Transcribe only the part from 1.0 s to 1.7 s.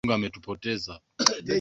mkutanoni